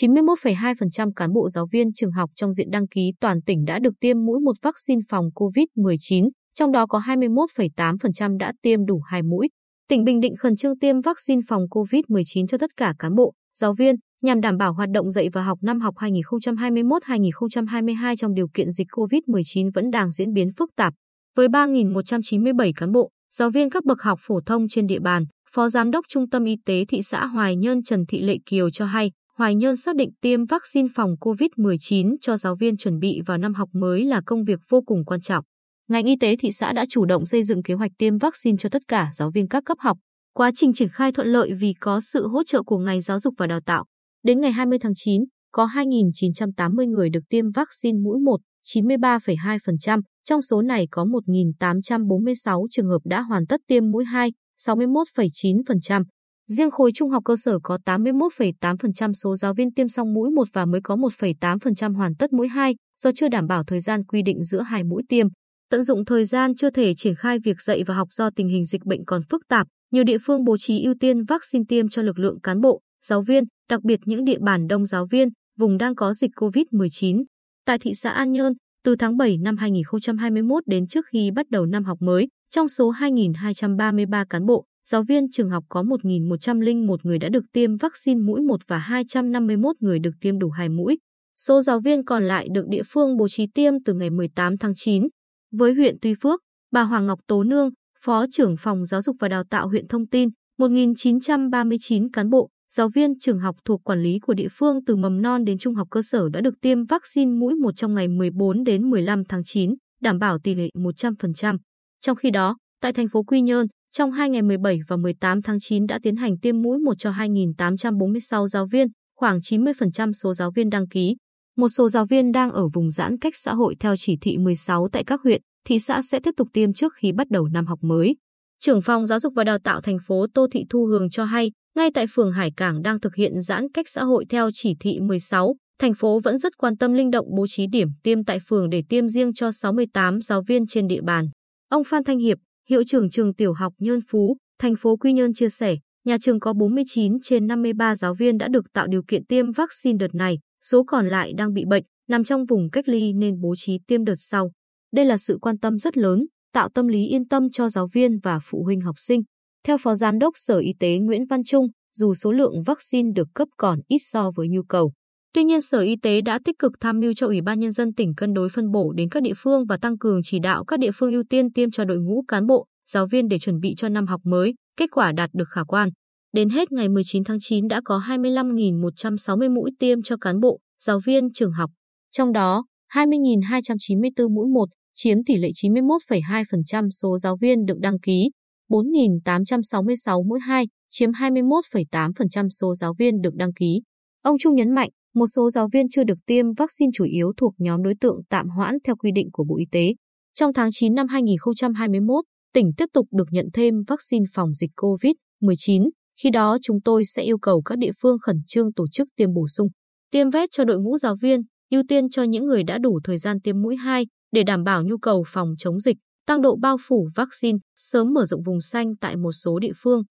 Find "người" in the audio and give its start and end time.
46.90-47.10, 87.02-87.18, 89.80-89.98, 212.46-212.62